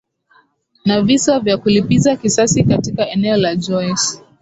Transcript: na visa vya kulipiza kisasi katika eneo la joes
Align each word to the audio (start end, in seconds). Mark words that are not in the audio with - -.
na 0.85 1.01
visa 1.01 1.39
vya 1.39 1.57
kulipiza 1.57 2.15
kisasi 2.15 2.63
katika 2.63 3.09
eneo 3.09 3.37
la 3.37 3.55
joes 3.55 4.21